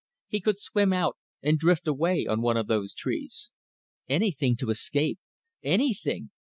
[0.25, 3.51] He could swim out and drift away on one of these trees.
[4.09, 5.19] Anything to escape!
[5.61, 6.31] Anything!